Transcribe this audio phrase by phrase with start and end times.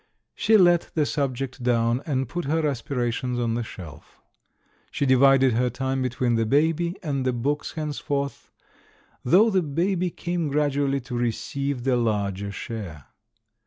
[0.33, 4.19] She let the subject down, and put her aspirations on the shelf.
[4.89, 8.49] She divided her time between the baby and the books henceforth,
[9.23, 13.05] though the baby came gradually to receive the larger share.